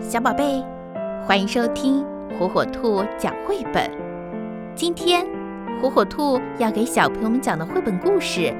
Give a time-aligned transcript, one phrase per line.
[0.00, 0.64] 小宝贝，
[1.26, 2.04] 欢迎收听
[2.38, 3.88] 火火兔讲绘本。
[4.74, 5.24] 今天，
[5.80, 8.52] 火火兔要给小朋友们讲的绘本故事，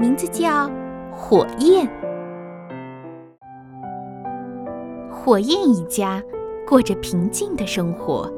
[0.00, 0.66] 名字叫
[1.12, 1.86] 《火焰》。
[5.12, 6.20] 火焰一家
[6.66, 8.32] 过着平静的生活，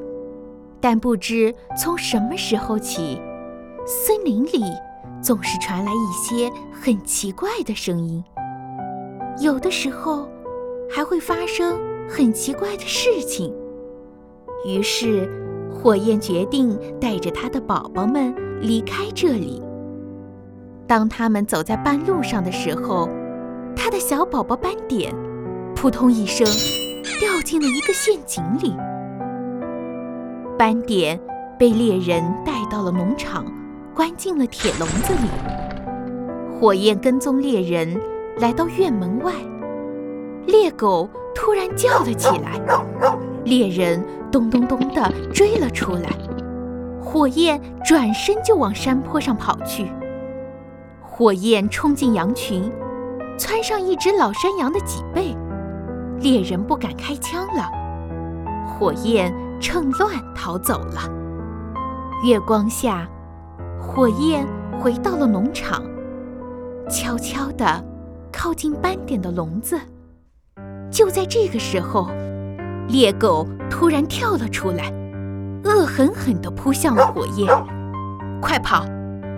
[0.81, 3.23] 但不知从什么时候起，
[3.87, 4.65] 森林里
[5.23, 8.23] 总是传来一些很奇怪的声音。
[9.41, 10.29] 有的时候，
[10.91, 11.79] 还会发生
[12.09, 13.55] 很奇怪的事情。
[14.65, 15.29] 于是，
[15.71, 19.63] 火焰决定带着他的宝宝们离开这里。
[20.87, 23.09] 当他们走在半路上的时候，
[23.77, 25.15] 他的小宝宝斑点
[25.77, 26.47] 扑通一声
[27.21, 28.75] 掉进了一个陷阱里。
[30.59, 31.21] 斑点
[31.59, 33.45] 被猎人带到了农场，
[33.95, 35.29] 关进了铁笼子里。
[36.59, 38.01] 火焰跟踪猎人。
[38.41, 39.33] 来到院门外，
[40.47, 41.09] 猎狗
[41.49, 42.61] 突然叫了起来，
[43.47, 46.11] 猎人咚咚咚地追了出来，
[47.03, 49.91] 火焰转身就往山坡上跑去。
[51.01, 52.71] 火焰冲进羊群，
[53.39, 55.35] 窜上一只老山羊的脊背，
[56.21, 57.71] 猎人不敢开枪了，
[58.67, 61.01] 火焰趁乱逃走了。
[62.27, 63.09] 月光下，
[63.81, 64.47] 火焰
[64.79, 65.83] 回到了农场，
[66.91, 67.85] 悄悄地。
[68.31, 69.81] 靠近斑点的笼子，
[70.91, 72.09] 就在这个时候，
[72.89, 74.93] 猎狗突然跳了出来，
[75.65, 77.47] 恶狠狠地扑向了火焰。
[78.41, 78.85] 快跑，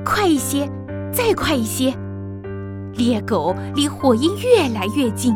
[0.04, 0.70] 快一些，
[1.12, 1.94] 再快一些！
[2.94, 5.34] 猎狗离火焰越来越近，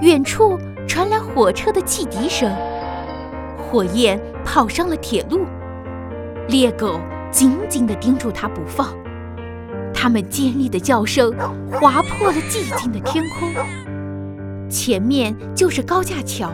[0.00, 2.50] 远处传来火车的汽笛声。
[3.56, 5.46] 火焰跑上了铁路，
[6.48, 7.00] 猎狗
[7.30, 8.88] 紧紧地盯住它不放。
[9.94, 11.32] 它们尖利的叫声
[11.70, 13.52] 划破了寂静的天空。
[14.68, 16.50] 前面就是高架桥，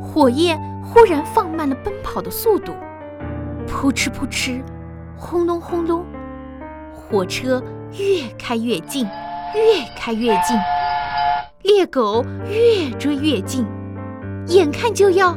[0.00, 2.72] 火焰忽然放慢了奔跑的速度，
[3.66, 4.62] 扑哧扑哧，
[5.16, 6.04] 轰隆轰隆，
[6.92, 7.62] 火车
[7.98, 9.04] 越开越近，
[9.54, 10.56] 越开越近，
[11.62, 13.66] 猎狗越追越近，
[14.48, 15.36] 眼看就要……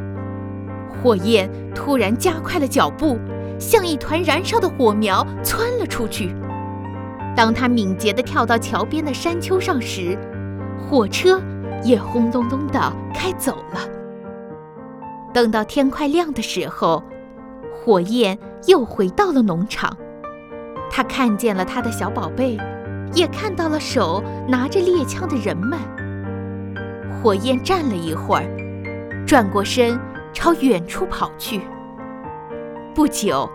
[1.03, 3.17] 火焰突然加快了脚步，
[3.59, 6.33] 像一团燃烧的火苗窜了出去。
[7.35, 10.17] 当他敏捷地跳到桥边的山丘上时，
[10.79, 11.39] 火车
[11.83, 13.79] 也轰隆隆地开走了。
[15.33, 17.03] 等到天快亮的时候，
[17.73, 18.37] 火焰
[18.67, 19.95] 又回到了农场。
[20.89, 22.57] 他看见了他的小宝贝，
[23.13, 25.77] 也看到了手拿着猎枪的人们。
[27.21, 28.45] 火焰站了一会儿，
[29.25, 29.99] 转过身
[30.31, 31.61] 朝远处跑去。
[32.93, 33.49] 不久，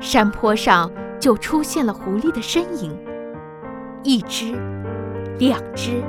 [0.00, 2.96] 山坡上就出现了狐狸的身影。
[4.02, 4.58] 一只，
[5.38, 6.02] 两只，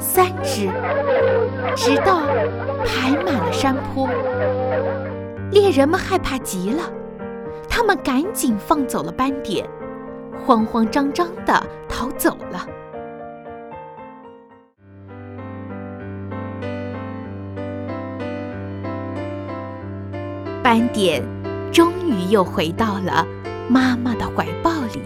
[0.00, 0.66] 三只，
[1.76, 2.22] 直到
[2.84, 4.08] 排满了山坡。
[5.52, 6.82] 猎人们害怕极了，
[7.68, 9.68] 他们赶紧放走了斑点，
[10.44, 12.66] 慌慌张张地逃走了。
[20.62, 21.22] 斑点
[21.72, 23.26] 终于又回到了
[23.68, 25.02] 妈妈的怀抱里。